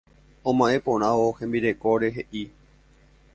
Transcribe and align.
Oma'ẽ 0.51 0.79
porãvo 0.87 1.27
hembirekóre 1.41 2.11
he'i. 2.17 2.43